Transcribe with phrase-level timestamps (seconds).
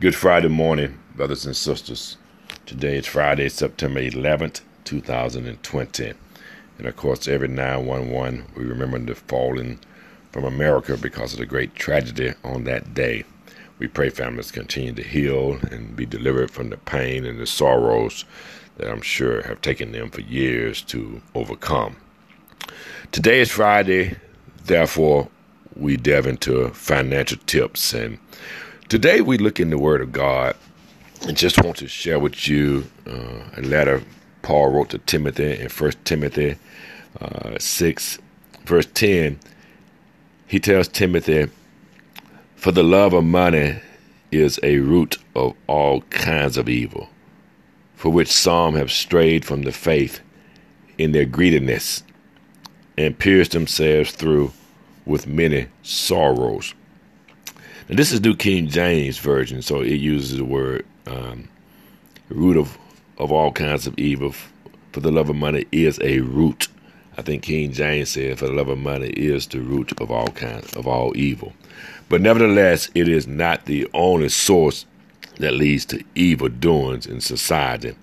[0.00, 2.16] Good Friday morning, brothers and sisters.
[2.64, 6.14] Today is Friday, September 11th, 2020.
[6.78, 9.78] And of course, every 911, we remember the fallen
[10.32, 13.24] from America because of the great tragedy on that day.
[13.78, 18.24] We pray families continue to heal and be delivered from the pain and the sorrows
[18.78, 21.96] that I'm sure have taken them for years to overcome.
[23.12, 24.16] Today is Friday,
[24.64, 25.28] therefore,
[25.76, 27.92] we delve into financial tips.
[27.92, 28.18] And
[28.90, 30.56] today we look in the Word of God
[31.22, 34.02] and just want to share with you uh, a letter
[34.42, 36.56] Paul wrote to Timothy in 1 Timothy
[37.20, 38.18] uh, 6,
[38.64, 39.38] verse 10.
[40.48, 41.48] He tells Timothy,
[42.56, 43.78] For the love of money
[44.32, 47.08] is a root of all kinds of evil,
[47.94, 50.20] for which some have strayed from the faith
[50.98, 52.02] in their greediness
[52.98, 54.52] and pierced themselves through
[55.06, 56.74] with many sorrows.
[57.88, 61.48] Now, this is New King James Version, so it uses the word um,
[62.28, 62.78] root of,
[63.18, 64.34] of all kinds of evil.
[64.92, 66.68] For the love of money is a root.
[67.16, 70.28] I think King James said, "For the love of money is the root of all
[70.28, 71.52] kinds of all evil."
[72.08, 74.86] But nevertheless, it is not the only source
[75.38, 77.94] that leads to evil doings in society.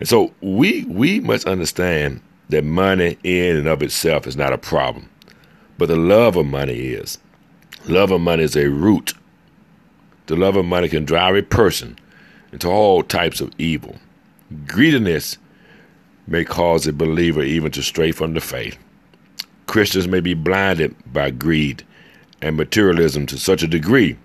[0.00, 4.58] And so we we must understand that money in and of itself is not a
[4.58, 5.08] problem.
[5.78, 7.18] But the love of money is.
[7.86, 9.14] Love of money is a root.
[10.26, 11.98] The love of money can drive a person
[12.52, 13.96] into all types of evil.
[14.66, 15.38] Greediness
[16.26, 18.78] may cause a believer even to stray from the faith.
[19.66, 21.84] Christians may be blinded by greed
[22.40, 24.16] and materialism to such a degree,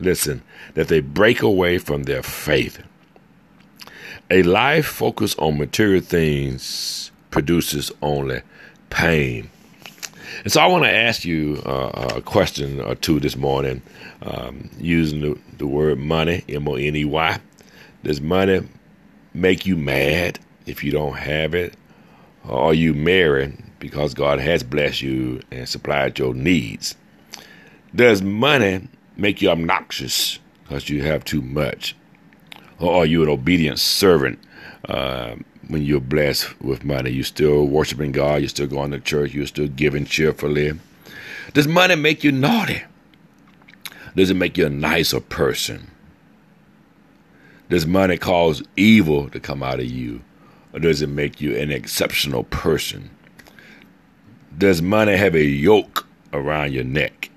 [0.00, 0.42] listen,
[0.74, 2.82] that they break away from their faith.
[4.30, 8.42] A life focused on material things produces only
[8.90, 9.50] pain.
[10.44, 13.82] And so I want to ask you uh, a question or two this morning
[14.22, 17.40] um, using the, the word money, M O N E Y.
[18.02, 18.66] Does money
[19.34, 21.74] make you mad if you don't have it?
[22.44, 26.94] Or are you married because God has blessed you and supplied your needs?
[27.94, 31.96] Does money make you obnoxious because you have too much?
[32.78, 34.38] Or are you an obedient servant?
[34.88, 35.36] Uh,
[35.68, 37.10] when you're blessed with money.
[37.10, 38.40] You're still worshiping God.
[38.40, 39.34] You're still going to church.
[39.34, 40.72] You're still giving cheerfully.
[41.52, 42.82] Does money make you naughty?
[44.14, 45.90] Does it make you a nicer person?
[47.68, 50.22] Does money cause evil to come out of you?
[50.72, 53.10] Or does it make you an exceptional person?
[54.56, 57.30] Does money have a yoke around your neck?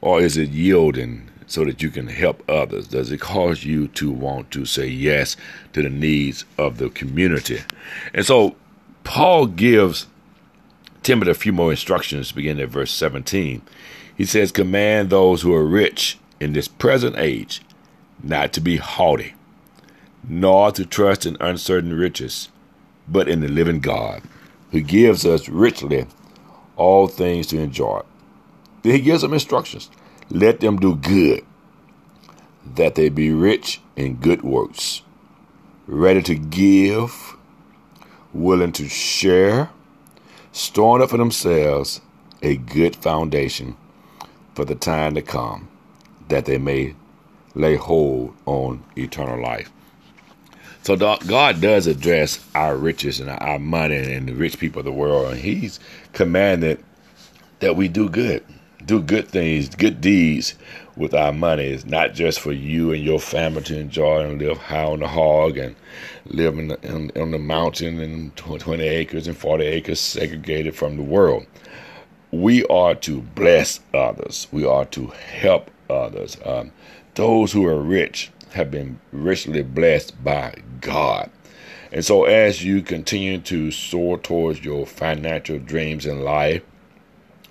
[0.00, 2.86] Or is it yielding so that you can help others?
[2.86, 5.36] Does it cause you to want to say yes
[5.72, 7.60] to the needs of the community?
[8.14, 8.54] And so
[9.02, 10.06] Paul gives
[11.02, 13.62] Timothy a few more instructions beginning at verse 17.
[14.16, 17.62] He says, Command those who are rich in this present age
[18.22, 19.34] not to be haughty,
[20.28, 22.48] nor to trust in uncertain riches,
[23.06, 24.22] but in the living God,
[24.72, 26.06] who gives us richly
[26.76, 28.02] all things to enjoy.
[28.82, 29.88] Then he gives them instructions.
[30.30, 31.44] Let them do good,
[32.74, 35.00] that they be rich in good works,
[35.86, 37.34] ready to give,
[38.34, 39.70] willing to share,
[40.52, 42.02] storing up for themselves
[42.42, 43.74] a good foundation
[44.54, 45.66] for the time to come,
[46.28, 46.94] that they may
[47.54, 49.70] lay hold on eternal life.
[50.82, 54.92] So God does address our riches and our money and the rich people of the
[54.92, 55.80] world, and He's
[56.12, 56.84] commanded
[57.60, 58.44] that we do good
[58.88, 60.54] do good things, good deeds
[60.96, 61.64] with our money.
[61.64, 65.08] It's not just for you and your family to enjoy and live high on the
[65.08, 65.76] hog and
[66.26, 70.96] live in the, in, on the mountain and 20 acres and 40 acres segregated from
[70.96, 71.46] the world.
[72.32, 74.48] We are to bless others.
[74.50, 76.38] We are to help others.
[76.44, 76.72] Um,
[77.14, 81.30] those who are rich have been richly blessed by God.
[81.92, 86.62] And so, as you continue to soar towards your financial dreams in life,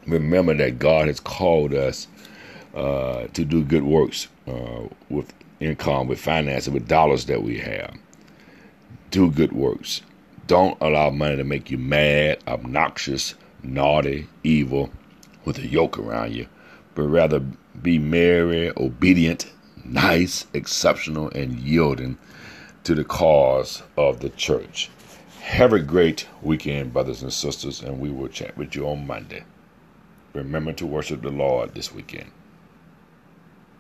[0.08, 2.08] remember that God has called us
[2.74, 7.96] uh, to do good works uh, with income, with finances, with dollars that we have.
[9.12, 10.02] Do good works.
[10.48, 14.90] Don't allow money to make you mad, obnoxious, naughty, evil,
[15.44, 16.48] with a yoke around you,
[16.96, 17.42] but rather
[17.82, 19.52] be merry, obedient,
[19.84, 22.18] nice, exceptional, and yielding
[22.84, 24.90] to the cause of the church.
[25.42, 29.44] Have a great weekend, brothers and sisters, and we will chat with you on Monday
[30.38, 32.32] remember to worship the Lord this weekend.